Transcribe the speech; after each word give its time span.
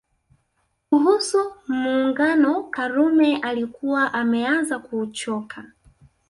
Kuhusu 0.89 1.37
Muungano 1.67 2.63
Karume 2.63 3.37
alikuwa 3.37 4.13
ameanza 4.13 4.79
kuuchoka 4.79 5.65